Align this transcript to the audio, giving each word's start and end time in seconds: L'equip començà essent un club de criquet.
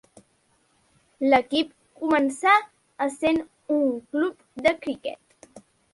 L'equip 1.31 1.69
començà 2.05 2.53
essent 3.07 3.43
un 3.77 3.85
club 4.15 4.43
de 4.69 4.75
criquet. 4.87 5.61